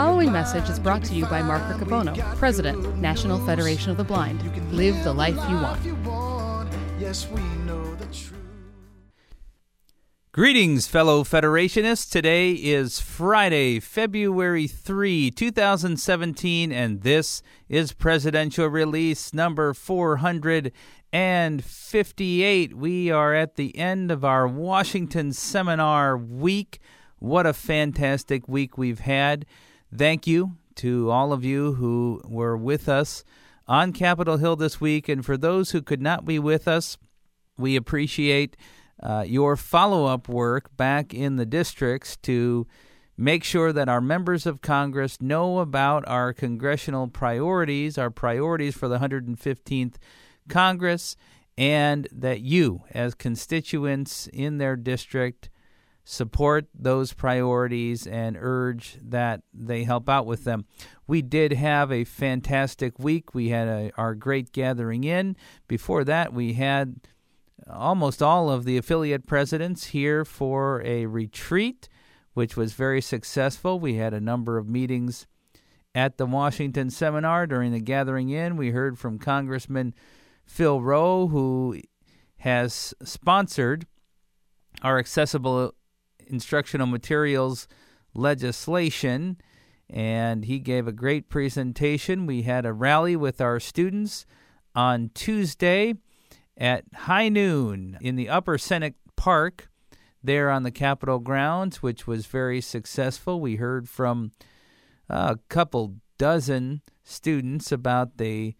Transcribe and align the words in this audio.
following 0.00 0.32
message 0.32 0.70
is 0.70 0.78
brought 0.78 1.04
to 1.04 1.14
you 1.14 1.26
by 1.26 1.42
Mark 1.42 1.60
Riccobono, 1.64 2.16
President, 2.36 2.96
National 2.96 3.38
Federation 3.44 3.90
of 3.90 3.98
the 3.98 4.04
Blind. 4.04 4.40
Live 4.72 5.04
the 5.04 5.12
life 5.12 5.36
you 5.50 5.56
want. 5.56 5.78
Greetings, 10.32 10.86
fellow 10.86 11.22
Federationists. 11.22 12.10
Today 12.10 12.52
is 12.52 12.98
Friday, 12.98 13.78
February 13.78 14.66
3, 14.66 15.30
2017, 15.32 16.72
and 16.72 17.02
this 17.02 17.42
is 17.68 17.92
Presidential 17.92 18.68
Release 18.68 19.34
number 19.34 19.74
458. 19.74 22.74
We 22.74 23.10
are 23.10 23.34
at 23.34 23.56
the 23.56 23.76
end 23.76 24.10
of 24.10 24.24
our 24.24 24.48
Washington 24.48 25.34
Seminar 25.34 26.16
Week. 26.16 26.80
What 27.18 27.44
a 27.44 27.52
fantastic 27.52 28.48
week 28.48 28.78
we've 28.78 29.00
had. 29.00 29.44
Thank 29.96 30.26
you 30.26 30.56
to 30.76 31.10
all 31.10 31.32
of 31.32 31.44
you 31.44 31.74
who 31.74 32.22
were 32.24 32.56
with 32.56 32.88
us 32.88 33.24
on 33.66 33.92
Capitol 33.92 34.36
Hill 34.36 34.56
this 34.56 34.80
week. 34.80 35.08
And 35.08 35.24
for 35.26 35.36
those 35.36 35.72
who 35.72 35.82
could 35.82 36.00
not 36.00 36.24
be 36.24 36.38
with 36.38 36.68
us, 36.68 36.96
we 37.58 37.76
appreciate 37.76 38.56
uh, 39.02 39.24
your 39.26 39.56
follow 39.56 40.06
up 40.06 40.28
work 40.28 40.76
back 40.76 41.12
in 41.12 41.36
the 41.36 41.46
districts 41.46 42.16
to 42.18 42.66
make 43.16 43.44
sure 43.44 43.72
that 43.72 43.88
our 43.88 44.00
members 44.00 44.46
of 44.46 44.62
Congress 44.62 45.20
know 45.20 45.58
about 45.58 46.06
our 46.08 46.32
congressional 46.32 47.08
priorities, 47.08 47.98
our 47.98 48.10
priorities 48.10 48.76
for 48.76 48.88
the 48.88 48.98
115th 48.98 49.96
Congress, 50.48 51.16
and 51.58 52.08
that 52.12 52.40
you, 52.40 52.82
as 52.92 53.14
constituents 53.14 54.28
in 54.32 54.58
their 54.58 54.76
district, 54.76 55.50
support 56.10 56.66
those 56.74 57.12
priorities 57.12 58.04
and 58.04 58.36
urge 58.38 58.98
that 59.00 59.42
they 59.54 59.84
help 59.84 60.08
out 60.08 60.26
with 60.26 60.42
them. 60.42 60.64
We 61.06 61.22
did 61.22 61.52
have 61.52 61.92
a 61.92 62.04
fantastic 62.04 62.98
week. 62.98 63.32
We 63.32 63.50
had 63.50 63.68
a, 63.68 63.92
our 63.96 64.14
great 64.16 64.52
gathering 64.52 65.04
in. 65.04 65.36
Before 65.68 66.02
that, 66.04 66.32
we 66.32 66.54
had 66.54 66.96
almost 67.68 68.20
all 68.20 68.50
of 68.50 68.64
the 68.64 68.76
affiliate 68.76 69.26
presidents 69.26 69.86
here 69.86 70.24
for 70.24 70.82
a 70.84 71.06
retreat, 71.06 71.88
which 72.34 72.56
was 72.56 72.72
very 72.72 73.00
successful. 73.00 73.78
We 73.78 73.94
had 73.94 74.12
a 74.12 74.20
number 74.20 74.58
of 74.58 74.68
meetings 74.68 75.28
at 75.94 76.18
the 76.18 76.26
Washington 76.26 76.90
seminar 76.90 77.46
during 77.46 77.70
the 77.70 77.80
gathering 77.80 78.30
in. 78.30 78.56
We 78.56 78.70
heard 78.70 78.98
from 78.98 79.18
Congressman 79.18 79.94
Phil 80.44 80.80
Roe, 80.80 81.28
who 81.28 81.80
has 82.38 82.94
sponsored 83.04 83.86
our 84.82 84.98
accessible 84.98 85.74
instructional 86.30 86.86
materials 86.86 87.68
legislation, 88.14 89.36
and 89.88 90.44
he 90.44 90.58
gave 90.58 90.86
a 90.86 90.92
great 90.92 91.28
presentation. 91.28 92.26
We 92.26 92.42
had 92.42 92.64
a 92.64 92.72
rally 92.72 93.16
with 93.16 93.40
our 93.40 93.60
students 93.60 94.26
on 94.74 95.10
Tuesday 95.14 95.94
at 96.56 96.84
high 96.94 97.28
noon 97.28 97.98
in 98.00 98.16
the 98.16 98.28
Upper 98.28 98.58
Senate 98.58 98.94
Park 99.16 99.68
there 100.22 100.50
on 100.50 100.62
the 100.62 100.70
Capitol 100.70 101.18
grounds, 101.18 101.82
which 101.82 102.06
was 102.06 102.26
very 102.26 102.60
successful. 102.60 103.40
We 103.40 103.56
heard 103.56 103.88
from 103.88 104.32
a 105.08 105.38
couple 105.48 105.96
dozen 106.18 106.82
students 107.02 107.72
about 107.72 108.18
the 108.18 108.54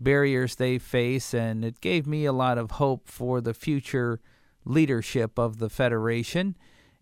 barriers 0.00 0.56
they 0.56 0.78
face, 0.78 1.32
and 1.32 1.64
it 1.64 1.80
gave 1.80 2.06
me 2.06 2.24
a 2.24 2.32
lot 2.32 2.58
of 2.58 2.72
hope 2.72 3.08
for 3.08 3.40
the 3.40 3.54
future 3.54 4.20
leadership 4.64 5.38
of 5.38 5.58
the 5.58 5.70
Federation. 5.70 6.56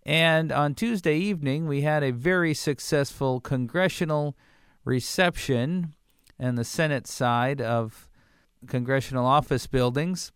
And 0.07 0.53
on 0.53 0.77
Tuesday 0.77 1.19
evening, 1.19 1.67
we 1.67 1.81
had 1.81 2.05
a 2.05 2.13
very 2.13 2.55
successful 2.55 3.41
congressional 3.41 4.37
reception 4.85 5.95
and 6.39 6.57
the 6.57 6.65
Senate 6.65 7.09
side 7.09 7.61
of 7.61 8.09
congressional 8.69 9.27
office 9.27 9.67
buildings. 9.67 10.31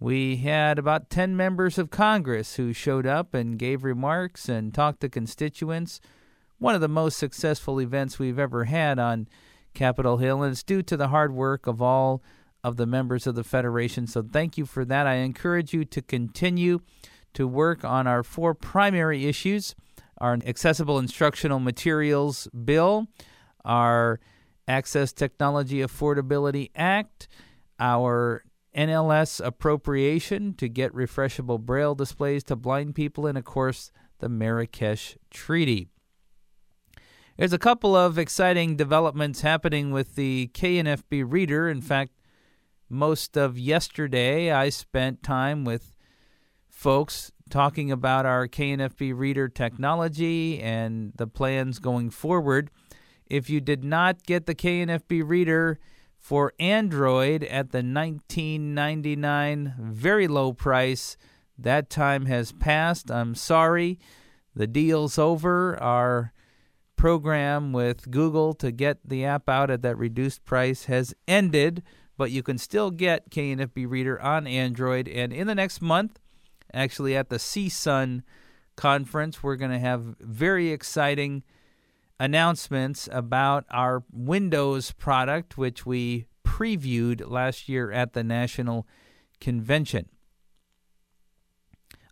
We 0.00 0.36
had 0.36 0.78
about 0.78 1.10
10 1.10 1.36
members 1.36 1.76
of 1.76 1.90
Congress 1.90 2.54
who 2.54 2.72
showed 2.72 3.06
up 3.06 3.34
and 3.34 3.58
gave 3.58 3.84
remarks 3.84 4.48
and 4.48 4.72
talked 4.72 5.00
to 5.02 5.10
constituents. 5.10 6.00
One 6.56 6.74
of 6.74 6.80
the 6.80 6.88
most 6.88 7.18
successful 7.18 7.82
events 7.82 8.18
we've 8.18 8.38
ever 8.38 8.64
had 8.64 8.98
on 8.98 9.28
Capitol 9.74 10.16
Hill, 10.16 10.42
and 10.42 10.52
it's 10.52 10.62
due 10.62 10.82
to 10.82 10.96
the 10.96 11.08
hard 11.08 11.34
work 11.34 11.66
of 11.66 11.82
all 11.82 12.22
of 12.62 12.78
the 12.78 12.86
members 12.86 13.26
of 13.26 13.34
the 13.34 13.44
Federation. 13.44 14.06
So 14.06 14.22
thank 14.22 14.56
you 14.56 14.64
for 14.64 14.82
that. 14.86 15.06
I 15.06 15.16
encourage 15.16 15.74
you 15.74 15.84
to 15.84 16.00
continue 16.00 16.80
to 17.34 17.46
work 17.46 17.84
on 17.84 18.06
our 18.06 18.22
four 18.22 18.54
primary 18.54 19.26
issues 19.26 19.74
our 20.18 20.38
accessible 20.46 20.98
instructional 20.98 21.58
materials 21.58 22.48
bill, 22.48 23.08
our 23.64 24.20
Access 24.66 25.12
Technology 25.12 25.78
Affordability 25.78 26.70
Act, 26.74 27.28
our 27.78 28.44
NLS 28.74 29.44
appropriation 29.44 30.54
to 30.54 30.68
get 30.68 30.92
refreshable 30.94 31.60
braille 31.60 31.94
displays 31.94 32.42
to 32.44 32.56
blind 32.56 32.94
people, 32.94 33.26
and 33.26 33.36
of 33.36 33.44
course, 33.44 33.90
the 34.20 34.28
Marrakesh 34.28 35.16
Treaty. 35.30 35.88
There's 37.36 37.52
a 37.52 37.58
couple 37.58 37.96
of 37.96 38.16
exciting 38.16 38.76
developments 38.76 39.40
happening 39.40 39.90
with 39.90 40.14
the 40.14 40.50
KNFB 40.54 41.24
reader. 41.26 41.68
In 41.68 41.82
fact, 41.82 42.12
most 42.88 43.36
of 43.36 43.58
yesterday 43.58 44.52
I 44.52 44.68
spent 44.68 45.22
time 45.22 45.64
with 45.64 45.93
folks 46.74 47.32
talking 47.48 47.90
about 47.90 48.26
our 48.26 48.46
KNFB 48.48 49.16
reader 49.16 49.48
technology 49.48 50.60
and 50.60 51.12
the 51.16 51.26
plans 51.26 51.78
going 51.78 52.10
forward. 52.10 52.70
If 53.26 53.48
you 53.48 53.60
did 53.60 53.84
not 53.84 54.24
get 54.24 54.44
the 54.46 54.54
KNFB 54.54 55.22
reader 55.26 55.78
for 56.18 56.52
Android 56.58 57.44
at 57.44 57.70
the 57.70 57.80
19.99 57.80 59.78
very 59.78 60.28
low 60.28 60.52
price, 60.52 61.16
that 61.56 61.88
time 61.88 62.26
has 62.26 62.52
passed. 62.52 63.10
I'm 63.10 63.34
sorry. 63.34 63.98
The 64.54 64.66
deal's 64.66 65.18
over. 65.18 65.80
Our 65.82 66.32
program 66.96 67.72
with 67.72 68.10
Google 68.10 68.52
to 68.54 68.70
get 68.72 68.98
the 69.08 69.24
app 69.24 69.48
out 69.48 69.70
at 69.70 69.82
that 69.82 69.96
reduced 69.96 70.44
price 70.44 70.84
has 70.84 71.14
ended, 71.28 71.82
but 72.16 72.30
you 72.30 72.42
can 72.42 72.58
still 72.58 72.90
get 72.90 73.30
KNFB 73.30 73.88
Reader 73.88 74.20
on 74.20 74.46
Android. 74.46 75.08
And 75.08 75.32
in 75.32 75.46
the 75.46 75.54
next 75.54 75.80
month, 75.80 76.20
actually 76.74 77.16
at 77.16 77.30
the 77.30 77.36
CSUN 77.36 78.22
conference. 78.76 79.42
We're 79.42 79.56
going 79.56 79.70
to 79.70 79.78
have 79.78 80.16
very 80.20 80.70
exciting 80.70 81.44
announcements 82.18 83.08
about 83.10 83.64
our 83.70 84.04
Windows 84.12 84.92
product, 84.92 85.56
which 85.56 85.86
we 85.86 86.26
previewed 86.44 87.28
last 87.28 87.68
year 87.68 87.90
at 87.90 88.12
the 88.12 88.24
National 88.24 88.86
Convention. 89.40 90.08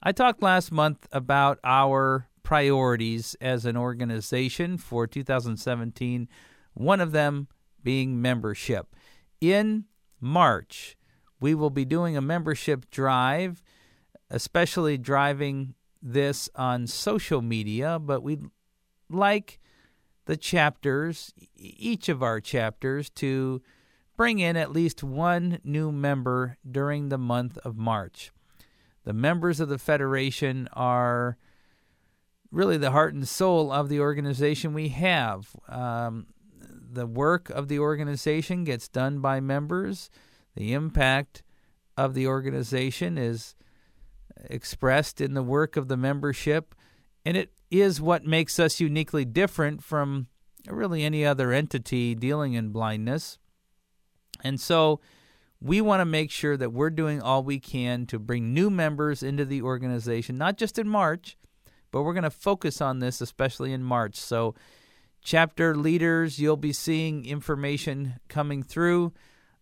I 0.03 0.12
talked 0.12 0.43
last 0.43 0.72
month 0.72 1.06
about 1.12 1.59
our 1.62 2.28
priorities 2.43 3.37
as 3.41 3.65
an 3.65 3.77
organization 3.77 4.77
for 4.77 5.06
2017, 5.06 6.28
one 6.75 7.01
of 7.01 7.12
them 7.12 7.47
being 7.84 8.21
membership. 8.21 8.97
In 9.41 9.84
March, 10.21 10.97
we 11.41 11.55
will 11.55 11.71
be 11.71 11.84
doing 11.84 12.17
a 12.17 12.21
membership 12.21 12.91
drive 12.91 13.62
especially 14.32 14.97
driving 14.97 15.75
this 16.03 16.48
on 16.56 16.87
social 16.87 17.43
media, 17.43 17.98
but 18.00 18.22
we'd 18.22 18.47
like 19.09 19.60
the 20.25 20.37
chapters, 20.37 21.34
each 21.54 22.09
of 22.09 22.22
our 22.22 22.41
chapters, 22.41 23.10
to 23.10 23.60
bring 24.16 24.38
in 24.38 24.56
at 24.56 24.72
least 24.72 25.04
one 25.04 25.59
new 25.62 25.92
member 25.92 26.57
during 26.68 27.09
the 27.09 27.18
month 27.18 27.59
of 27.59 27.77
March. 27.77 28.33
The 29.04 29.12
members 29.12 29.60
of 29.60 29.68
the 29.68 29.78
Federation 29.78 30.68
are 30.72 31.36
really 32.51 32.78
the 32.78 32.92
heart 32.92 33.15
and 33.15 33.28
soul 33.28 33.71
of 33.71 33.89
the 33.89 34.01
organization 34.01 34.72
we 34.72 34.89
have. 34.89 35.51
Um, 35.68 36.27
the 36.59 37.07
work 37.07 37.51
of 37.51 37.68
the 37.68 37.78
organization 37.78 38.65
gets 38.65 38.89
done 38.89 39.21
by 39.21 39.41
members. 39.41 40.09
The 40.54 40.72
impact 40.72 41.42
of 41.97 42.15
the 42.15 42.27
organization 42.27 43.18
is 43.18 43.54
expressed 44.50 45.21
in 45.21 45.34
the 45.34 45.42
work 45.42 45.77
of 45.77 45.89
the 45.89 45.97
membership, 45.97 46.74
and 47.24 47.36
it 47.36 47.53
is 47.71 48.00
what 48.00 48.27
makes 48.27 48.59
us 48.59 48.80
uniquely 48.80 49.24
different 49.24 49.83
from 49.83 50.27
really 50.68 51.04
any 51.04 51.24
other 51.24 51.53
entity 51.53 52.15
dealing 52.15 52.54
in 52.54 52.71
blindness. 52.71 53.39
And 54.44 54.60
so 54.60 55.00
we 55.60 55.80
want 55.80 56.00
to 56.00 56.04
make 56.04 56.30
sure 56.30 56.56
that 56.56 56.72
we're 56.72 56.91
doing 56.91 57.22
all 57.22 57.42
we 57.42 57.60
can 57.60 58.06
to 58.06 58.18
bring 58.18 58.53
new 58.53 58.68
members 58.68 59.22
into 59.22 59.44
the 59.44 59.62
organization, 59.62 60.36
not 60.36 60.59
just 60.59 60.78
in 60.78 60.88
March, 60.88 61.36
but 61.92 62.03
we're 62.03 62.15
going 62.15 62.24
to 62.24 62.30
focus 62.30 62.80
on 62.80 62.98
this 62.98 63.21
especially 63.21 63.72
in 63.72 63.83
March. 63.83 64.16
So, 64.16 64.54
chapter 65.22 65.77
leaders, 65.77 66.41
you'll 66.41 66.56
be 66.56 66.72
seeing 66.72 67.24
information 67.24 68.15
coming 68.28 68.65
through 68.65 69.12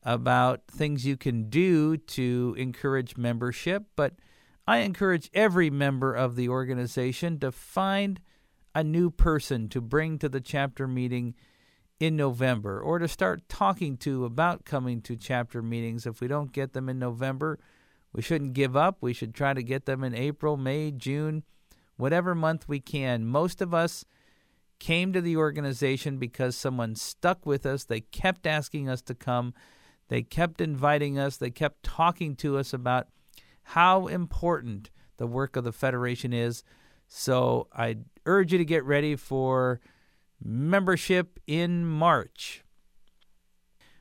about 0.03 0.63
things 0.69 1.05
you 1.05 1.19
can 1.19 1.51
do 1.51 1.99
to 1.99 2.55
encourage 2.57 3.19
membership, 3.19 3.85
but 3.95 4.15
I 4.71 4.83
encourage 4.83 5.31
every 5.35 5.69
member 5.69 6.15
of 6.15 6.37
the 6.37 6.49
organization 6.49 7.41
to 7.41 7.51
find 7.51 8.21
a 8.73 8.85
new 8.85 9.11
person 9.11 9.69
to 9.71 9.81
bring 9.81 10.17
to 10.21 10.29
the 10.29 10.41
chapter 10.41 10.87
meeting 10.87 11.35
in 11.99 12.15
November 12.15 12.81
or 12.81 13.01
to 13.01 13.09
start 13.09 13.49
talking 13.49 13.97
to 13.97 14.25
about 14.25 14.65
coming 14.65 15.03
to 15.03 15.17
chapter 15.17 15.61
meetings. 15.61 16.07
If 16.07 16.21
we 16.21 16.29
don't 16.29 16.53
get 16.53 16.73
them 16.73 16.89
in 16.89 17.01
November, 17.01 17.59
we 18.13 18.23
shouldn't 18.23 18.53
give 18.53 18.77
up. 18.77 18.99
We 19.01 19.13
should 19.13 19.35
try 19.35 19.55
to 19.55 19.63
get 19.65 19.87
them 19.87 20.05
in 20.05 20.15
April, 20.15 20.57
May, 20.57 20.93
June, 20.93 21.43
whatever 21.97 22.33
month 22.37 22.69
we 22.69 22.79
can. 22.79 23.27
Most 23.27 23.61
of 23.61 23.75
us 23.75 24.05
came 24.79 25.13
to 25.13 25.21
the 25.21 25.37
organization 25.37 26.17
because 26.17 26.55
someone 26.55 26.95
stuck 26.95 27.45
with 27.45 27.67
us. 27.67 27.83
They 27.83 28.03
kept 28.03 28.47
asking 28.47 28.89
us 28.89 29.03
to 29.03 29.17
come. 29.17 29.53
They 30.07 30.23
kept 30.23 30.61
inviting 30.61 31.19
us. 31.19 31.39
They 31.39 31.51
kept 31.51 31.83
talking 31.83 32.37
to 32.37 32.57
us 32.57 32.73
about 32.73 33.09
how 33.71 34.09
important 34.09 34.91
the 35.17 35.29
work 35.29 35.55
of 35.55 35.63
the 35.63 35.71
Federation 35.71 36.33
is. 36.33 36.65
So 37.07 37.69
I 37.73 37.99
urge 38.27 38.51
you 38.51 38.59
to 38.59 38.65
get 38.65 38.85
ready 38.85 39.15
for 39.15 39.81
membership 40.43 41.39
in 41.47 41.87
March. 41.87 42.65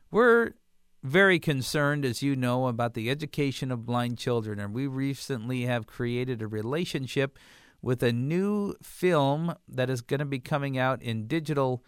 We're 0.10 0.54
very 1.04 1.38
concerned, 1.38 2.04
as 2.04 2.24
you 2.24 2.36
know, 2.36 2.66
about 2.68 2.96
the 2.96 3.12
education 3.12 3.72
of 3.72 3.86
blind 3.86 4.18
children, 4.18 4.60
and 4.60 4.74
we 4.74 4.88
recently 4.88 5.66
have 5.66 5.86
created 5.86 6.42
a 6.42 6.48
relationship 6.48 7.38
with 7.80 8.02
a 8.02 8.12
new 8.12 8.74
film 8.82 9.54
that 9.68 9.90
is 9.90 10.02
going 10.02 10.20
to 10.20 10.26
be 10.26 10.40
coming 10.40 10.80
out 10.80 11.00
in 11.04 11.28
digital 11.28 11.86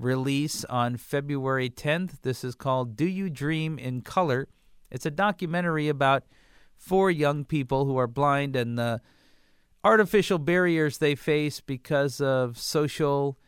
release 0.00 0.64
on 0.64 0.96
February 0.96 1.70
10th. 1.70 2.22
This 2.22 2.42
is 2.42 2.56
called 2.56 2.96
Do 2.96 3.06
You 3.06 3.30
Dream 3.30 3.78
in 3.78 4.00
Color? 4.00 4.48
It's 4.90 5.06
a 5.06 5.12
documentary 5.12 5.88
about 5.88 6.24
four 6.80 7.10
young 7.10 7.44
people 7.44 7.84
who 7.84 7.96
are 7.98 8.06
blind 8.06 8.56
and 8.56 8.78
the 8.78 9.00
artificial 9.84 10.38
barriers 10.38 10.98
they 10.98 11.14
face 11.14 11.60
because 11.60 12.20
of 12.20 12.58
social 12.58 13.38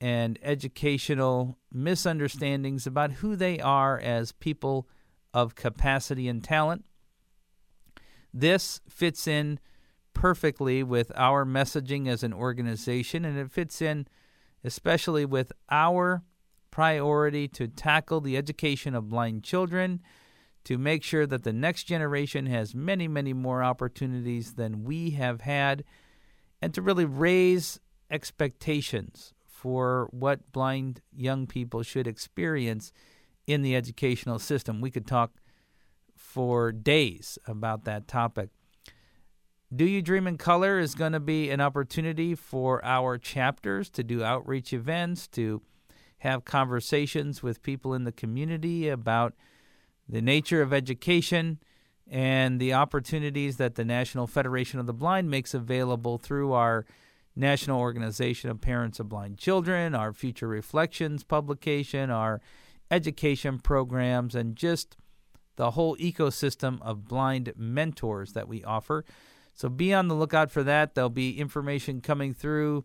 and 0.00 0.38
educational 0.42 1.58
misunderstandings 1.72 2.86
about 2.86 3.12
who 3.12 3.34
they 3.34 3.58
are 3.58 3.98
as 3.98 4.32
people 4.32 4.86
of 5.32 5.54
capacity 5.54 6.28
and 6.28 6.44
talent. 6.44 6.84
This 8.32 8.80
fits 8.88 9.26
in 9.26 9.58
perfectly 10.12 10.82
with 10.82 11.10
our 11.16 11.46
messaging 11.46 12.06
as 12.06 12.22
an 12.22 12.32
organization, 12.32 13.24
and 13.24 13.38
it 13.38 13.50
fits 13.50 13.80
in 13.80 14.06
especially 14.62 15.24
with 15.24 15.52
our 15.70 16.22
priority 16.70 17.46
to 17.46 17.68
tackle 17.68 18.20
the 18.20 18.36
education 18.36 18.94
of 18.94 19.08
blind 19.08 19.44
children, 19.44 20.02
to 20.64 20.78
make 20.78 21.02
sure 21.02 21.26
that 21.26 21.44
the 21.44 21.52
next 21.52 21.84
generation 21.84 22.46
has 22.46 22.74
many, 22.74 23.06
many 23.06 23.32
more 23.32 23.62
opportunities 23.62 24.54
than 24.54 24.84
we 24.84 25.10
have 25.10 25.42
had, 25.42 25.84
and 26.62 26.72
to 26.74 26.82
really 26.82 27.04
raise 27.04 27.80
expectations 28.10 29.34
for 29.44 30.08
what 30.10 30.52
blind 30.52 31.00
young 31.14 31.46
people 31.46 31.82
should 31.82 32.06
experience 32.06 32.92
in 33.46 33.62
the 33.62 33.76
educational 33.76 34.38
system. 34.38 34.80
We 34.80 34.90
could 34.90 35.06
talk 35.06 35.32
for 36.14 36.72
days 36.72 37.38
about 37.46 37.84
that 37.84 38.08
topic. 38.08 38.50
Do 39.74 39.84
You 39.84 40.02
Dream 40.02 40.26
in 40.26 40.38
Color 40.38 40.78
is 40.78 40.94
going 40.94 41.12
to 41.12 41.20
be 41.20 41.50
an 41.50 41.60
opportunity 41.60 42.34
for 42.34 42.84
our 42.84 43.18
chapters 43.18 43.90
to 43.90 44.04
do 44.04 44.22
outreach 44.22 44.72
events, 44.72 45.26
to 45.28 45.62
have 46.18 46.44
conversations 46.44 47.42
with 47.42 47.62
people 47.62 47.92
in 47.92 48.04
the 48.04 48.12
community 48.12 48.88
about 48.88 49.34
the 50.08 50.22
nature 50.22 50.62
of 50.62 50.72
education 50.72 51.58
and 52.10 52.60
the 52.60 52.74
opportunities 52.74 53.56
that 53.56 53.76
the 53.76 53.84
National 53.84 54.26
Federation 54.26 54.78
of 54.78 54.86
the 54.86 54.92
Blind 54.92 55.30
makes 55.30 55.54
available 55.54 56.18
through 56.18 56.52
our 56.52 56.84
National 57.36 57.80
Organization 57.80 58.50
of 58.50 58.60
Parents 58.60 59.00
of 59.00 59.08
Blind 59.08 59.38
Children, 59.38 59.94
our 59.94 60.12
Future 60.12 60.46
Reflections 60.46 61.24
publication, 61.24 62.10
our 62.10 62.40
education 62.90 63.58
programs, 63.58 64.34
and 64.34 64.54
just 64.54 64.96
the 65.56 65.72
whole 65.72 65.96
ecosystem 65.96 66.80
of 66.82 67.06
blind 67.06 67.52
mentors 67.56 68.32
that 68.32 68.48
we 68.48 68.62
offer. 68.64 69.04
So 69.52 69.68
be 69.68 69.94
on 69.94 70.08
the 70.08 70.14
lookout 70.14 70.50
for 70.50 70.62
that. 70.64 70.94
There'll 70.94 71.10
be 71.10 71.38
information 71.38 72.00
coming 72.00 72.34
through 72.34 72.84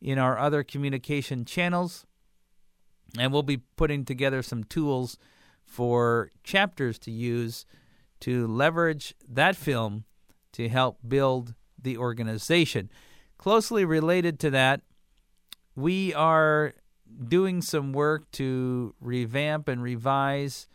in 0.00 0.18
our 0.18 0.38
other 0.38 0.62
communication 0.62 1.44
channels. 1.44 2.06
And 3.18 3.32
we'll 3.32 3.42
be 3.42 3.62
putting 3.76 4.04
together 4.04 4.42
some 4.42 4.64
tools 4.64 5.18
for 5.72 6.30
chapters 6.44 6.98
to 6.98 7.10
use 7.10 7.64
to 8.20 8.46
leverage 8.46 9.14
that 9.26 9.56
film 9.56 10.04
to 10.52 10.68
help 10.68 10.98
build 11.06 11.54
the 11.80 11.96
organization. 11.96 12.90
Closely 13.38 13.84
related 13.84 14.38
to 14.40 14.50
that, 14.50 14.82
we 15.74 16.12
are 16.12 16.74
doing 17.26 17.62
some 17.62 17.94
work 17.94 18.30
to 18.32 18.94
revamp 19.00 19.66
and 19.66 19.82
revise 19.82 20.68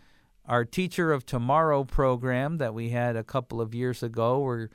our 0.45 0.65
Teacher 0.65 1.13
of 1.13 1.27
Tomorrow 1.27 1.83
program 1.83 2.57
that 2.57 2.73
we 2.73 2.89
had 2.89 3.15
a 3.15 3.23
couple 3.23 3.61
of 3.61 3.75
years 3.75 4.01
ago. 4.01 4.39
We're 4.39 4.69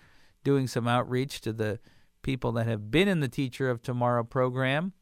doing 0.44 0.68
some 0.68 0.86
outreach 0.86 1.40
to 1.40 1.52
the 1.52 1.80
people 2.22 2.52
that 2.52 2.68
have 2.68 2.92
been 2.92 3.08
in 3.08 3.18
the 3.18 3.28
Teacher 3.28 3.68
of 3.68 3.82
Tomorrow 3.82 4.22
program 4.22 4.92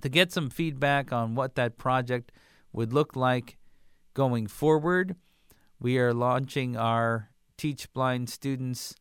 to 0.00 0.08
get 0.08 0.30
some 0.30 0.48
feedback 0.48 1.12
on 1.12 1.34
what 1.34 1.56
that 1.56 1.76
project 1.76 2.30
would 2.72 2.92
look 2.92 3.16
like 3.16 3.58
going 4.14 4.46
forward. 4.46 5.16
We 5.80 5.98
are 5.98 6.14
launching 6.14 6.76
our 6.76 7.30
Teach 7.56 7.92
Blind 7.92 8.30
Students 8.30 8.94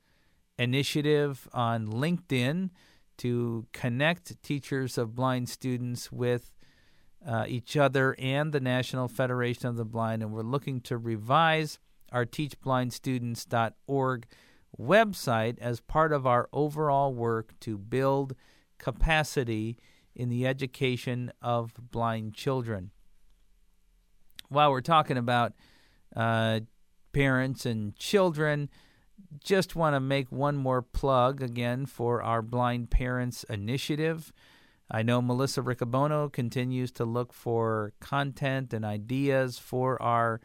initiative 0.58 1.48
on 1.54 1.86
LinkedIn 1.88 2.72
to 3.18 3.68
connect 3.72 4.42
teachers 4.44 4.98
of 4.98 5.16
blind 5.16 5.48
students 5.50 6.12
with 6.12 6.52
uh, 7.26 7.46
each 7.48 7.78
other 7.78 8.16
and 8.18 8.52
the 8.52 8.60
National 8.60 9.08
Federation 9.08 9.68
of 9.68 9.76
the 9.76 9.86
Blind. 9.86 10.24
And 10.24 10.34
we're 10.34 10.42
looking 10.42 10.82
to 10.82 10.98
revise 10.98 11.78
our 12.12 12.26
teachblindstudents.org 12.26 14.28
website 14.80 15.60
as 15.60 15.82
part 15.82 16.14
of 16.14 16.26
our 16.26 16.50
overall 16.52 17.14
work 17.14 17.54
to 17.60 17.78
build 17.78 18.36
capacity 18.78 19.78
in 20.16 20.30
the 20.30 20.48
education 20.48 21.32
of 21.42 21.74
blind 21.92 22.34
children. 22.34 22.92
While 24.52 24.72
we're 24.72 24.82
talking 24.82 25.16
about 25.16 25.54
uh, 26.14 26.60
parents 27.14 27.66
and 27.66 27.96
children, 27.96 28.70
just 29.42 29.78
want 29.78 29.96
to 29.96 30.02
make 30.02 30.30
one 30.30 30.58
more 30.58 30.82
plug 30.82 31.42
again 31.42 31.86
for 31.86 32.22
our 32.22 32.42
Blind 32.42 32.90
Parents 32.90 33.46
Initiative. 33.46 34.34
I 34.92 35.04
know 35.04 35.22
Melissa 35.22 35.62
Riccobono 35.62 36.30
continues 36.30 36.92
to 36.94 37.06
look 37.06 37.32
for 37.32 37.94
content 38.02 38.74
and 38.74 38.84
ideas 38.84 39.58
for 39.58 40.02
our 40.02 40.42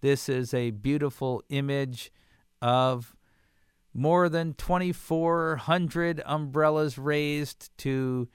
This 0.00 0.28
is 0.28 0.52
a 0.52 0.70
beautiful 0.70 1.42
image 1.48 2.12
of 2.60 3.16
more 3.92 4.28
than 4.28 4.54
2,400 4.54 6.22
umbrellas 6.26 6.98
raised 6.98 7.70
to 7.78 8.28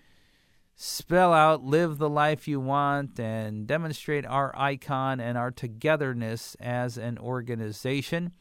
spell 0.75 1.33
out 1.33 1.61
live 1.61 1.97
the 1.97 2.09
life 2.09 2.47
you 2.47 2.59
want 2.59 3.19
and 3.19 3.67
demonstrate 3.67 4.25
our 4.25 4.57
icon 4.57 5.19
and 5.19 5.37
our 5.37 5.51
togetherness 5.51 6.55
as 6.61 6.97
an 6.97 7.17
organization. 7.17 8.31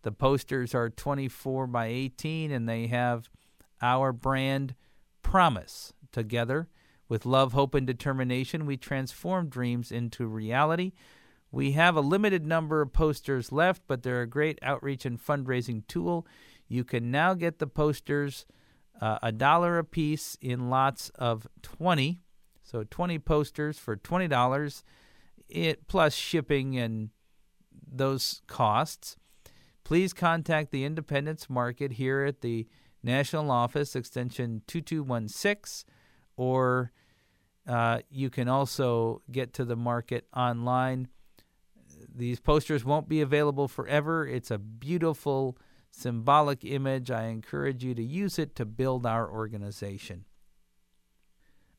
The 0.00 0.12
posters 0.12 0.74
are 0.74 0.88
24 0.88 1.66
by 1.66 1.86
18 1.86 2.50
and 2.50 2.66
they 2.66 2.86
have 2.86 3.28
our 3.82 4.12
brand 4.12 4.74
promise. 5.22 5.92
Together, 6.12 6.68
with 7.12 7.26
love, 7.26 7.52
hope, 7.52 7.74
and 7.74 7.86
determination, 7.86 8.64
we 8.64 8.74
transform 8.74 9.50
dreams 9.50 9.92
into 9.92 10.26
reality. 10.26 10.92
We 11.50 11.72
have 11.72 11.94
a 11.94 12.00
limited 12.00 12.46
number 12.46 12.80
of 12.80 12.94
posters 12.94 13.52
left, 13.52 13.82
but 13.86 14.02
they're 14.02 14.22
a 14.22 14.26
great 14.26 14.58
outreach 14.62 15.04
and 15.04 15.22
fundraising 15.22 15.86
tool. 15.86 16.26
You 16.68 16.84
can 16.84 17.10
now 17.10 17.34
get 17.34 17.58
the 17.58 17.66
posters 17.66 18.46
uh, 18.98 19.18
a 19.22 19.30
dollar 19.30 19.76
a 19.76 19.84
piece 19.84 20.38
in 20.40 20.70
lots 20.70 21.10
of 21.10 21.46
20. 21.60 22.22
So 22.62 22.82
20 22.88 23.18
posters 23.18 23.78
for 23.78 23.94
$20 23.94 24.82
it 25.50 25.86
plus 25.88 26.14
shipping 26.14 26.78
and 26.78 27.10
those 27.86 28.40
costs. 28.46 29.18
Please 29.84 30.14
contact 30.14 30.70
the 30.70 30.86
Independence 30.86 31.50
Market 31.50 31.92
here 31.92 32.24
at 32.24 32.40
the 32.40 32.66
National 33.02 33.50
Office, 33.50 33.94
extension 33.94 34.62
2216, 34.66 35.92
or 36.38 36.90
uh, 37.66 38.00
you 38.10 38.30
can 38.30 38.48
also 38.48 39.22
get 39.30 39.52
to 39.54 39.64
the 39.64 39.76
market 39.76 40.26
online. 40.36 41.08
These 42.14 42.40
posters 42.40 42.84
won't 42.84 43.08
be 43.08 43.20
available 43.20 43.68
forever. 43.68 44.26
It's 44.26 44.50
a 44.50 44.58
beautiful 44.58 45.56
symbolic 45.90 46.64
image. 46.64 47.10
I 47.10 47.26
encourage 47.26 47.84
you 47.84 47.94
to 47.94 48.02
use 48.02 48.38
it 48.38 48.54
to 48.56 48.64
build 48.64 49.06
our 49.06 49.30
organization. 49.30 50.24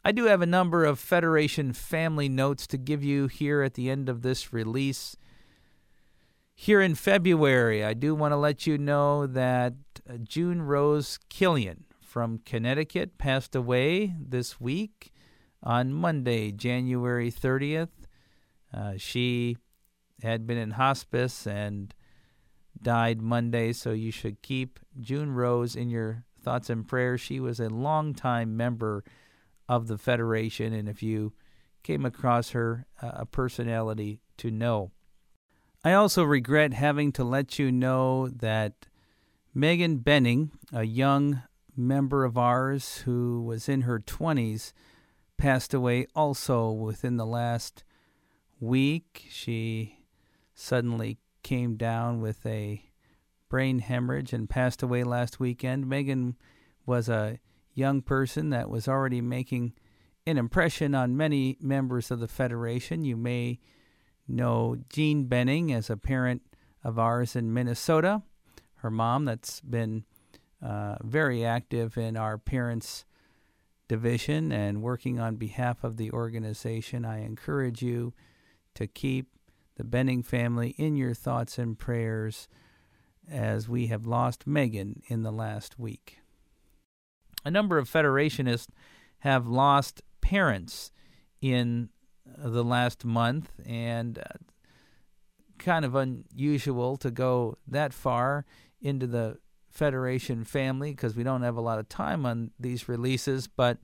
I 0.05 0.11
do 0.11 0.25
have 0.25 0.41
a 0.41 0.45
number 0.45 0.83
of 0.83 0.99
Federation 0.99 1.71
family 1.71 2.27
notes 2.27 2.67
to 2.67 2.77
give 2.77 3.03
you 3.03 3.27
here 3.27 3.61
at 3.61 3.75
the 3.75 3.89
end 3.89 4.09
of 4.09 4.21
this 4.21 4.51
release. 4.51 5.15
Here 6.55 6.81
in 6.81 6.95
February, 6.95 7.83
I 7.83 7.93
do 7.93 8.13
want 8.13 8.33
to 8.33 8.37
let 8.37 8.67
you 8.67 8.77
know 8.77 9.25
that 9.27 9.73
June 10.23 10.61
Rose 10.61 11.19
Killian 11.29 11.85
from 12.01 12.39
Connecticut 12.39 13.17
passed 13.17 13.55
away 13.55 14.13
this 14.19 14.59
week 14.59 15.12
on 15.63 15.93
Monday, 15.93 16.51
January 16.51 17.31
30th. 17.31 17.89
Uh, 18.73 18.93
she 18.97 19.57
had 20.21 20.45
been 20.45 20.57
in 20.57 20.71
hospice 20.71 21.47
and 21.47 21.93
died 22.81 23.21
Monday, 23.21 23.73
so 23.73 23.91
you 23.91 24.11
should 24.11 24.41
keep 24.41 24.79
June 24.99 25.31
Rose 25.31 25.75
in 25.75 25.89
your 25.89 26.25
thoughts 26.41 26.69
and 26.69 26.87
prayers. 26.87 27.21
She 27.21 27.39
was 27.39 27.59
a 27.59 27.69
longtime 27.69 28.57
member 28.57 29.03
of 29.69 29.87
the 29.87 29.97
Federation, 29.97 30.73
and 30.73 30.89
if 30.89 31.01
you 31.01 31.33
came 31.83 32.05
across 32.05 32.51
her, 32.51 32.85
uh, 33.01 33.11
a 33.13 33.25
personality 33.25 34.19
to 34.37 34.51
know. 34.51 34.91
I 35.83 35.93
also 35.93 36.23
regret 36.23 36.73
having 36.73 37.11
to 37.13 37.23
let 37.23 37.59
you 37.59 37.71
know 37.71 38.27
that 38.27 38.87
Megan 39.53 39.97
Benning, 39.97 40.51
a 40.71 40.83
young 40.83 41.43
member 41.75 42.23
of 42.23 42.37
ours 42.37 42.99
who 42.99 43.43
was 43.43 43.67
in 43.67 43.81
her 43.81 43.99
20s, 43.99 44.73
passed 45.37 45.73
away 45.73 46.07
also 46.15 46.71
within 46.71 47.17
the 47.17 47.25
last 47.25 47.83
week. 48.59 49.25
She 49.29 49.99
suddenly 50.53 51.17
came 51.41 51.75
down 51.75 52.21
with 52.21 52.45
a 52.45 52.89
brain 53.49 53.79
hemorrhage 53.79 54.33
and 54.33 54.49
passed 54.49 54.81
away 54.81 55.03
last 55.03 55.39
weekend. 55.39 55.87
Megan 55.87 56.35
was 56.85 57.09
a 57.09 57.39
young 57.73 58.01
person 58.01 58.49
that 58.49 58.69
was 58.69 58.87
already 58.87 59.21
making 59.21 59.73
an 60.25 60.37
impression 60.37 60.95
on 60.95 61.17
many 61.17 61.57
members 61.59 62.09
of 62.09 62.19
the 62.19 62.27
Federation. 62.27 63.03
You 63.03 63.17
may 63.17 63.59
know 64.27 64.77
Jean 64.89 65.25
Benning 65.25 65.73
as 65.73 65.89
a 65.89 65.97
parent 65.97 66.41
of 66.83 66.97
ours 66.97 67.35
in 67.35 67.53
Minnesota. 67.53 68.21
Her 68.75 68.89
mom, 68.89 69.25
that's 69.25 69.59
been 69.61 70.05
uh, 70.61 70.95
very 71.03 71.45
active 71.45 71.97
in 71.97 72.15
our 72.17 72.37
parents' 72.37 73.05
division 73.87 74.51
and 74.51 74.81
working 74.81 75.19
on 75.19 75.35
behalf 75.35 75.83
of 75.83 75.97
the 75.97 76.11
organization. 76.11 77.05
I 77.05 77.23
encourage 77.23 77.81
you 77.81 78.13
to 78.75 78.87
keep 78.87 79.27
the 79.75 79.83
Benning 79.83 80.23
family 80.23 80.75
in 80.77 80.95
your 80.95 81.13
thoughts 81.13 81.57
and 81.57 81.77
prayers 81.77 82.47
as 83.29 83.69
we 83.69 83.87
have 83.87 84.05
lost 84.05 84.45
Megan 84.45 85.01
in 85.07 85.23
the 85.23 85.31
last 85.31 85.79
week. 85.79 86.19
A 87.45 87.51
number 87.51 87.77
of 87.77 87.89
Federationists 87.89 88.67
have 89.19 89.47
lost 89.47 90.01
parents 90.21 90.91
in 91.41 91.89
the 92.37 92.63
last 92.63 93.03
month, 93.03 93.51
and 93.65 94.17
uh, 94.17 94.23
kind 95.57 95.85
of 95.85 95.95
unusual 95.95 96.97
to 96.97 97.11
go 97.11 97.57
that 97.67 97.93
far 97.93 98.45
into 98.81 99.07
the 99.07 99.37
Federation 99.73 100.43
family 100.43 100.91
because 100.91 101.15
we 101.15 101.23
don't 101.23 101.41
have 101.41 101.57
a 101.57 101.61
lot 101.61 101.79
of 101.79 101.89
time 101.89 102.25
on 102.25 102.51
these 102.59 102.87
releases, 102.87 103.47
but 103.47 103.79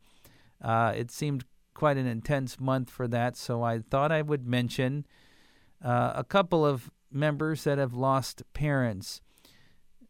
uh, 0.62 0.94
it 0.96 1.10
seemed 1.10 1.46
quite 1.74 1.98
an 1.98 2.06
intense 2.06 2.60
month 2.60 2.90
for 2.90 3.08
that, 3.08 3.36
so 3.36 3.64
I 3.64 3.80
thought 3.80 4.12
I 4.12 4.22
would 4.22 4.46
mention 4.46 5.06
uh, 5.84 6.14
a 6.16 6.24
couple 6.24 6.66
of 6.66 6.92
members 7.12 7.64
that 7.64 7.78
have 7.78 7.94
lost 7.94 8.44
parents. 8.54 9.22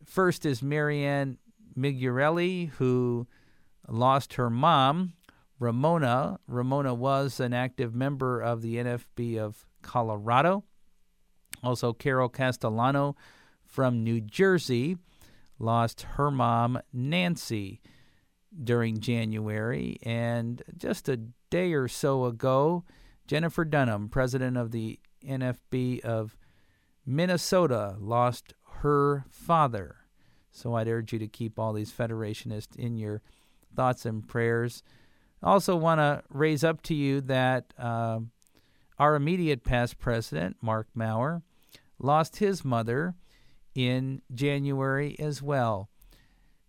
First 0.05 0.45
is 0.45 0.61
Marianne 0.61 1.37
Migurelli, 1.77 2.71
who 2.71 3.27
lost 3.87 4.33
her 4.33 4.49
mom 4.49 5.13
Ramona. 5.59 6.39
Ramona 6.47 6.93
was 6.93 7.39
an 7.39 7.53
active 7.53 7.93
member 7.93 8.41
of 8.41 8.61
the 8.61 8.77
NFB 8.77 9.37
of 9.37 9.65
Colorado. 9.81 10.63
Also, 11.63 11.93
Carol 11.93 12.29
Castellano 12.29 13.15
from 13.65 14.03
New 14.03 14.21
Jersey 14.21 14.97
lost 15.59 16.01
her 16.13 16.31
mom, 16.31 16.79
Nancy, 16.93 17.81
during 18.63 18.99
January. 18.99 19.99
And 20.03 20.63
just 20.77 21.07
a 21.09 21.17
day 21.49 21.73
or 21.73 21.87
so 21.87 22.25
ago, 22.25 22.83
Jennifer 23.27 23.65
Dunnam, 23.65 24.09
president 24.09 24.57
of 24.57 24.71
the 24.71 24.99
NFB 25.25 25.99
of 26.01 26.35
Minnesota, 27.05 27.95
lost 27.99 28.53
her 28.81 29.25
father. 29.29 29.97
So 30.51 30.75
I'd 30.75 30.87
urge 30.87 31.13
you 31.13 31.19
to 31.19 31.27
keep 31.27 31.59
all 31.59 31.73
these 31.73 31.91
Federationists 31.91 32.75
in 32.75 32.97
your 32.97 33.21
thoughts 33.75 34.05
and 34.05 34.27
prayers. 34.27 34.81
Also, 35.41 35.75
want 35.75 35.99
to 35.99 36.23
raise 36.29 36.63
up 36.63 36.81
to 36.83 36.93
you 36.93 37.21
that 37.21 37.73
uh, 37.77 38.19
our 38.97 39.15
immediate 39.15 39.63
past 39.63 39.99
president, 39.99 40.57
Marc 40.61 40.87
Maurer, 40.93 41.43
lost 41.97 42.37
his 42.37 42.65
mother 42.65 43.15
in 43.79 44.21
January 44.33 45.15
as 45.19 45.41
well. 45.41 45.89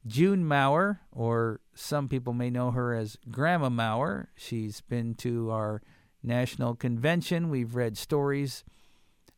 June 0.07 0.47
Maurer, 0.47 1.01
or 1.11 1.61
some 1.75 2.09
people 2.09 2.33
may 2.33 2.51
know 2.51 2.71
her 2.71 2.95
as 2.95 3.19
Grandma 3.29 3.69
Maurer, 3.69 4.29
she's 4.37 4.81
been 4.83 5.17
to 5.17 5.51
our 5.51 5.83
national 6.23 6.77
convention. 6.77 7.51
We've 7.51 7.75
read 7.75 7.99
stories, 7.99 8.63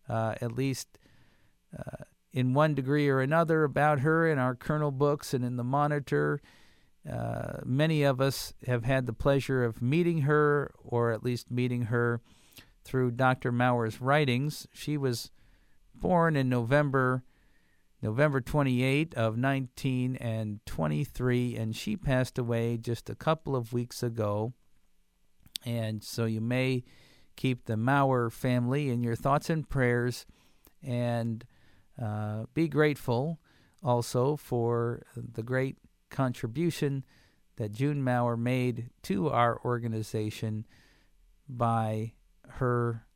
uh, 0.07 0.35
at 0.43 0.52
least 0.52 0.99
uh, 1.76 2.05
in 2.31 2.52
one 2.52 2.75
degree 2.75 3.09
or 3.09 3.21
another, 3.21 3.64
about 3.64 4.00
her 4.00 4.29
in 4.29 4.38
our 4.38 4.55
Kernel 4.55 4.91
books 4.91 5.33
and 5.33 5.43
in 5.43 5.57
the 5.57 5.64
Monitor. 5.64 6.43
Uh, 7.11 7.61
many 7.64 8.02
of 8.02 8.21
us 8.21 8.52
have 8.67 8.85
had 8.85 9.07
the 9.07 9.14
pleasure 9.14 9.64
of 9.64 9.81
meeting 9.81 10.23
her, 10.23 10.75
or 10.85 11.11
at 11.11 11.25
least 11.25 11.50
meeting 11.50 11.85
her 11.85 12.21
through 12.85 13.12
Dr. 13.12 13.50
Maurer's 13.50 14.02
writings. 14.02 14.69
She 14.75 14.99
was 14.99 15.31
born 15.95 16.37
in 16.37 16.50
November, 16.50 17.25
November 18.03 18.41
28 18.41 19.15
of 19.15 19.39
1923, 19.39 21.57
and 21.57 21.77
she 21.77 21.97
passed 21.97 22.37
away 22.37 22.77
just 22.77 23.09
a 23.09 23.15
couple 23.15 23.55
of 23.55 23.73
weeks 23.73 24.03
ago. 24.03 24.53
And 25.65 26.03
so 26.03 26.25
you 26.25 26.41
may 26.41 26.83
keep 27.37 27.67
the 27.67 27.77
Maurer 27.77 28.29
family 28.29 28.91
in 28.91 29.05
your 29.05 29.15
thoughts 29.15 29.49
and 29.49 29.69
prayers, 29.69 30.27
and 30.83 31.45
uh, 32.01 32.47
be 32.55 32.69
grateful 32.69 33.39
also 33.83 34.37
for 34.37 35.03
the 35.17 35.43
great 35.43 35.77
contribution 36.11 37.05
that 37.57 37.73
June 37.73 38.03
Maurer 38.03 38.37
made 38.37 38.91
to 39.03 39.29
our 39.29 39.61
organization 39.65 40.67
by 41.49 42.13
her 42.49 43.07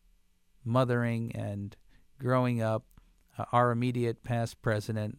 mothering 0.64 1.33
and 1.35 1.76
growing 2.19 2.62
up. 2.62 2.85
Uh, 3.38 3.45
our 3.52 3.71
immediate 3.71 4.23
past 4.23 4.61
president, 4.62 5.19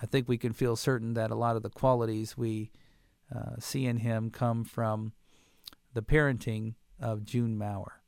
I 0.00 0.06
think 0.06 0.28
we 0.28 0.38
can 0.38 0.52
feel 0.52 0.76
certain 0.76 1.14
that 1.14 1.30
a 1.30 1.34
lot 1.34 1.56
of 1.56 1.62
the 1.62 1.70
qualities 1.70 2.36
we 2.36 2.70
uh, 3.34 3.56
see 3.58 3.86
in 3.86 3.98
him 3.98 4.30
come 4.30 4.64
from 4.64 5.12
the 5.94 6.02
parenting 6.02 6.74
of 7.00 7.24
June 7.24 7.56
Maurer. 7.56 8.00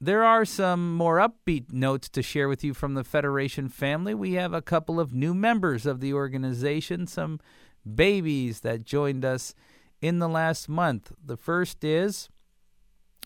There 0.00 0.24
are 0.24 0.44
some 0.44 0.96
more 0.96 1.18
upbeat 1.18 1.72
notes 1.72 2.08
to 2.08 2.22
share 2.22 2.48
with 2.48 2.64
you 2.64 2.74
from 2.74 2.94
the 2.94 3.04
Federation 3.04 3.68
family. 3.68 4.14
We 4.14 4.32
have 4.32 4.52
a 4.52 4.60
couple 4.60 4.98
of 4.98 5.14
new 5.14 5.32
members 5.32 5.86
of 5.86 6.00
the 6.00 6.12
organization, 6.12 7.06
some 7.06 7.38
babies 7.94 8.60
that 8.60 8.84
joined 8.84 9.24
us 9.24 9.54
in 10.00 10.18
the 10.18 10.28
last 10.28 10.68
month. 10.68 11.12
The 11.24 11.36
first 11.36 11.84
is 11.84 12.28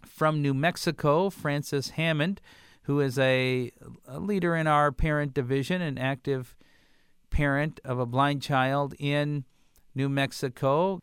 from 0.05 0.43
New 0.43 0.53
Mexico, 0.53 1.31
Frances 1.31 1.91
Hammond, 1.91 2.43
who 2.87 3.01
is 3.01 3.19
a, 3.19 3.71
a 4.07 4.19
leader 4.19 4.57
in 4.57 4.67
our 4.67 4.91
parent 4.91 5.35
division, 5.35 5.83
an 5.83 5.99
active 5.99 6.57
parent 7.31 7.79
of 7.85 7.99
a 7.99 8.07
blind 8.07 8.43
child 8.43 8.95
in 8.99 9.45
New 9.95 10.09
Mexico, 10.09 11.01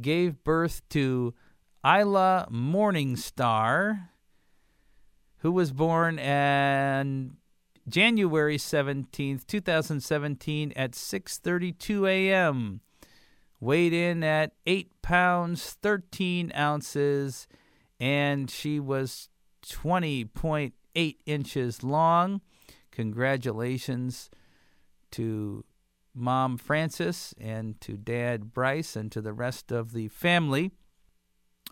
gave 0.00 0.42
birth 0.44 0.82
to 0.90 1.34
Isla 1.84 2.48
Morningstar 2.50 4.10
who 5.40 5.52
was 5.52 5.72
born 5.72 6.18
on 6.18 7.36
January 7.88 8.58
17th, 8.58 9.46
2017 9.46 10.72
at 10.76 10.92
6:32 10.92 12.08
a.m. 12.08 12.80
weighed 13.58 13.92
in 13.92 14.22
at 14.22 14.52
8 14.66 14.90
pounds 15.02 15.78
13 15.82 16.52
ounces, 16.54 17.48
and 17.98 18.50
she 18.50 18.78
was 18.78 19.28
20.8 19.66 20.72
inches 20.94 21.82
long. 21.82 22.40
Congratulations 22.90 24.30
to 25.12 25.64
Mom 26.14 26.58
Frances 26.58 27.34
and 27.40 27.80
to 27.80 27.96
Dad 27.96 28.52
Bryce 28.52 28.96
and 28.96 29.10
to 29.12 29.20
the 29.20 29.32
rest 29.32 29.70
of 29.70 29.92
the 29.92 30.08
family. 30.08 30.72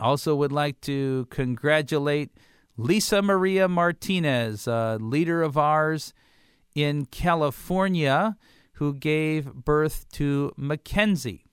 Also, 0.00 0.34
would 0.36 0.52
like 0.52 0.80
to 0.82 1.26
congratulate 1.30 2.30
Lisa 2.76 3.20
Maria 3.20 3.66
Martinez, 3.66 4.68
a 4.68 4.96
leader 5.00 5.42
of 5.42 5.58
ours 5.58 6.14
in 6.74 7.06
California, 7.06 8.36
who 8.74 8.94
gave 8.94 9.52
birth 9.52 10.06
to 10.12 10.52
Mackenzie, 10.56 11.44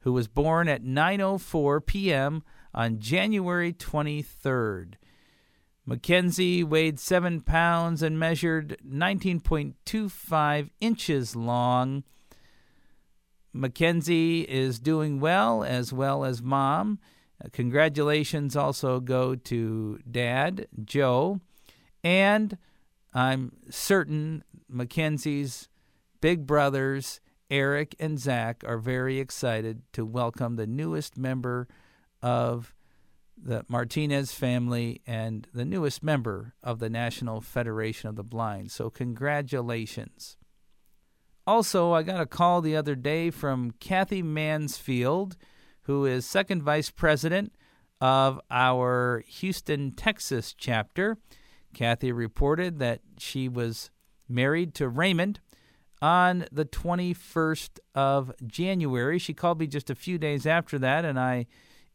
who 0.00 0.12
was 0.12 0.28
born 0.28 0.68
at 0.68 0.82
9:04 0.84 1.86
p.m. 1.86 2.42
on 2.74 2.98
January 2.98 3.72
23rd. 3.72 4.96
Mackenzie 5.86 6.62
weighed 6.62 7.00
7 7.00 7.40
pounds 7.40 8.02
and 8.02 8.18
measured 8.18 8.76
19.25 8.86 10.70
inches 10.80 11.34
long. 11.34 12.04
Mackenzie 13.52 14.42
is 14.42 14.78
doing 14.78 15.20
well, 15.20 15.64
as 15.64 15.92
well 15.92 16.24
as 16.24 16.42
mom. 16.42 16.98
Uh, 17.42 17.48
congratulations 17.52 18.54
also 18.54 19.00
go 19.00 19.34
to 19.34 19.98
dad, 20.08 20.66
Joe, 20.84 21.40
and 22.04 22.56
I'm 23.12 23.52
certain 23.70 24.44
Mackenzie's 24.68 25.68
big 26.20 26.46
brothers, 26.46 27.20
Eric 27.50 27.96
and 27.98 28.18
Zach, 28.18 28.62
are 28.66 28.78
very 28.78 29.18
excited 29.18 29.82
to 29.94 30.04
welcome 30.04 30.54
the 30.54 30.66
newest 30.66 31.16
member 31.16 31.66
of 32.22 32.74
the 33.42 33.64
Martinez 33.68 34.32
family 34.32 35.00
and 35.06 35.48
the 35.52 35.64
newest 35.64 36.02
member 36.02 36.54
of 36.62 36.78
the 36.78 36.90
National 36.90 37.40
Federation 37.40 38.08
of 38.08 38.16
the 38.16 38.22
Blind. 38.22 38.70
So, 38.70 38.90
congratulations. 38.90 40.36
Also, 41.46 41.92
I 41.92 42.02
got 42.02 42.20
a 42.20 42.26
call 42.26 42.60
the 42.60 42.76
other 42.76 42.94
day 42.94 43.30
from 43.30 43.72
Kathy 43.80 44.22
Mansfield, 44.22 45.36
who 45.82 46.04
is 46.04 46.26
second 46.26 46.62
vice 46.62 46.90
president 46.90 47.52
of 48.00 48.40
our 48.50 49.24
Houston, 49.26 49.92
Texas 49.92 50.54
chapter. 50.56 51.18
Kathy 51.74 52.12
reported 52.12 52.78
that 52.78 53.00
she 53.18 53.48
was 53.48 53.90
married 54.28 54.74
to 54.74 54.88
Raymond 54.88 55.40
on 56.02 56.46
the 56.50 56.64
21st 56.64 57.78
of 57.94 58.32
January. 58.46 59.18
She 59.18 59.34
called 59.34 59.60
me 59.60 59.66
just 59.66 59.90
a 59.90 59.94
few 59.94 60.18
days 60.18 60.46
after 60.46 60.78
that, 60.78 61.04
and 61.04 61.18
I 61.18 61.46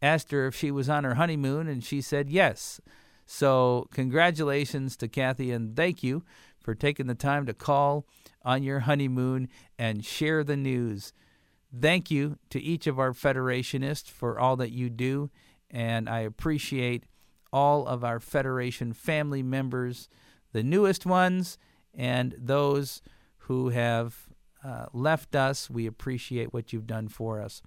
asked 0.01 0.31
her 0.31 0.47
if 0.47 0.55
she 0.55 0.71
was 0.71 0.89
on 0.89 1.03
her 1.03 1.15
honeymoon, 1.15 1.67
and 1.67 1.83
she 1.83 2.01
said 2.01 2.29
yes. 2.29 2.79
So, 3.25 3.87
congratulations 3.91 4.95
to 4.97 5.07
Kathy, 5.07 5.51
and 5.51 5.75
thank 5.75 6.03
you 6.03 6.23
for 6.59 6.75
taking 6.75 7.07
the 7.07 7.15
time 7.15 7.45
to 7.45 7.53
call 7.53 8.05
on 8.43 8.63
your 8.63 8.81
honeymoon 8.81 9.49
and 9.79 10.05
share 10.05 10.43
the 10.43 10.57
news. 10.57 11.13
Thank 11.77 12.11
you 12.11 12.37
to 12.51 12.61
each 12.61 12.87
of 12.87 12.99
our 12.99 13.11
Federationists 13.11 14.09
for 14.09 14.39
all 14.39 14.55
that 14.57 14.71
you 14.71 14.89
do, 14.89 15.29
and 15.69 16.07
I 16.07 16.19
appreciate 16.19 17.05
all 17.51 17.87
of 17.87 18.03
our 18.03 18.19
Federation 18.19 18.93
family 18.93 19.41
members, 19.41 20.07
the 20.53 20.63
newest 20.63 21.05
ones, 21.05 21.57
and 21.93 22.35
those 22.37 23.01
who 23.39 23.69
have 23.69 24.27
uh, 24.63 24.85
left 24.93 25.35
us. 25.35 25.69
We 25.69 25.85
appreciate 25.85 26.53
what 26.53 26.73
you've 26.73 26.87
done 26.87 27.07
for 27.07 27.41
us. 27.41 27.61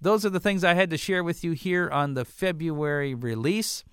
Those 0.00 0.24
are 0.24 0.30
the 0.30 0.40
things 0.40 0.64
I 0.64 0.74
had 0.74 0.90
to 0.90 0.96
share 0.96 1.22
with 1.22 1.44
you 1.44 1.52
here 1.52 1.88
on 1.90 2.14
the 2.14 2.24
February 2.24 3.14
release. 3.14 3.84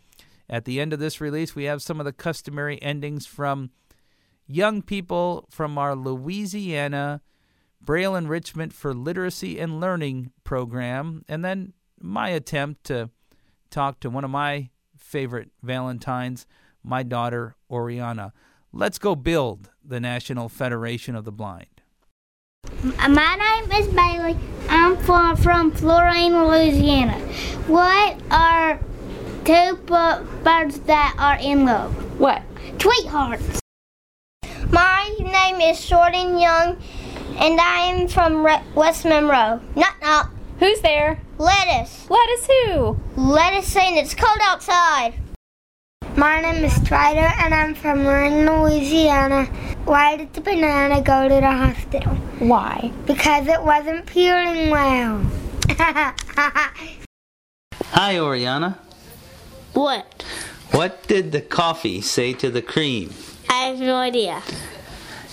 At 0.50 0.64
the 0.64 0.80
end 0.80 0.94
of 0.94 1.00
this 1.00 1.20
release, 1.20 1.56
we 1.56 1.66
have 1.66 1.82
some 1.82 2.00
of 2.00 2.06
the 2.06 2.14
customary 2.14 2.82
endings 2.82 3.26
from 3.26 3.72
young 4.48 4.82
people 4.82 5.46
from 5.50 5.78
our 5.78 5.96
Louisiana 5.96 7.22
Braille 7.82 8.16
Enrichment 8.16 8.74
for 8.74 8.94
Literacy 8.94 9.60
and 9.60 9.80
Learning 9.80 10.32
program, 10.44 11.24
and 11.28 11.44
then 11.44 11.74
my 12.02 12.30
attempt 12.30 12.86
to 12.86 13.10
talk 13.70 14.00
to 14.00 14.10
one 14.10 14.24
of 14.24 14.30
my 14.30 14.70
favorite 14.98 15.50
Valentines, 15.62 16.46
my 16.84 17.04
daughter, 17.04 17.56
Oriana. 17.70 18.34
Let's 18.72 18.98
go 18.98 19.16
build 19.16 19.70
the 19.84 20.00
National 20.00 20.50
Federation 20.50 21.16
of 21.16 21.26
the 21.26 21.32
Blind. 21.32 21.82
My 22.84 23.36
name 23.36 23.72
is 23.72 23.88
Bailey. 23.94 24.38
I'm 24.70 24.98
from, 24.98 25.36
from 25.38 25.72
Florien, 25.72 26.48
Louisiana. 26.48 27.18
What 27.68 28.18
are 28.32 28.80
two 29.46 29.78
birds 29.86 30.80
that 30.82 31.16
are 31.18 31.38
in 31.40 31.66
love? 31.66 31.94
What? 32.20 32.42
Sweethearts. 32.80 33.60
My 34.72 35.10
name 35.20 35.62
is 35.62 35.86
Jordan 35.86 36.40
Young, 36.40 36.78
and 37.38 37.60
I 37.60 37.86
am 37.86 38.08
from 38.08 38.46
Re- 38.46 38.62
West 38.76 39.06
Monroe. 39.06 39.62
Knock 39.76 39.96
knock. 40.02 40.32
Who's 40.60 40.82
there? 40.82 41.22
Lettuce. 41.38 42.10
Lettuce 42.10 42.48
who? 42.48 43.00
Lettuce 43.16 43.68
saying 43.68 43.98
it's 43.98 44.14
cold 44.16 44.40
outside. 44.42 45.14
My 46.18 46.42
name 46.42 46.66
is 46.66 46.74
Strider, 46.74 47.32
and 47.38 47.54
I'm 47.54 47.76
from 47.76 48.04
Marin, 48.04 48.48
Louisiana. 48.48 49.46
Why 49.86 50.18
did 50.18 50.34
the 50.34 50.42
banana 50.42 51.00
go 51.00 51.30
to 51.30 51.36
the 51.36 51.52
hospital? 51.52 52.16
Why? 52.40 52.92
Because 53.06 53.46
it 53.48 53.62
wasn't 53.62 54.08
peeling 54.08 54.72
well. 54.72 55.22
Hi, 57.92 58.18
Oriana. 58.18 58.80
what? 59.74 60.26
What 60.72 61.08
did 61.08 61.34
the 61.34 61.42
coffee 61.42 62.02
say 62.02 62.34
to 62.34 62.50
the 62.50 62.64
cream? 62.64 63.14
I 63.48 63.66
have 63.68 63.80
no 63.80 63.98
idea. 63.98 64.42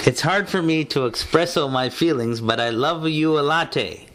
It's 0.01 0.20
hard 0.20 0.51
for 0.51 0.61
me 0.61 0.85
to 0.85 1.07
express 1.07 1.57
all 1.57 1.70
my 1.70 1.88
feelings, 1.88 2.42
but 2.42 2.61
I 2.61 2.68
love 2.68 3.09
you 3.09 3.38
a 3.38 3.40
latte. 3.40 4.07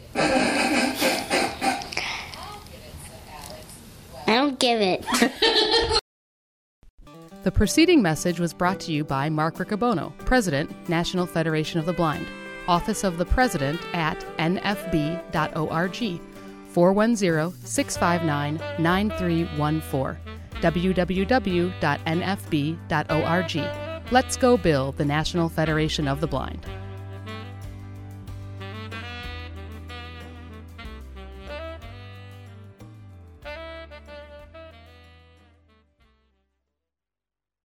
I 4.24 4.36
don't 4.36 4.56
give 4.60 4.80
it. 4.80 5.04
The 7.42 7.50
preceding 7.50 8.02
message 8.02 8.38
was 8.38 8.52
brought 8.52 8.80
to 8.80 8.92
you 8.92 9.02
by 9.02 9.30
Mark 9.30 9.56
Riccobono, 9.56 10.12
President, 10.26 10.70
National 10.90 11.24
Federation 11.24 11.80
of 11.80 11.86
the 11.86 11.94
Blind, 11.94 12.26
Office 12.68 13.02
of 13.02 13.16
the 13.16 13.24
President 13.24 13.80
at 13.94 14.20
nfb.org, 14.36 16.20
410 16.68 17.66
659 17.66 18.60
9314, 18.78 20.20
www.nfb.org. 20.60 21.32
Let's 24.12 24.36
go 24.36 24.56
build 24.58 24.98
the 24.98 25.04
National 25.06 25.48
Federation 25.48 26.08
of 26.08 26.20
the 26.20 26.26
Blind. 26.26 26.66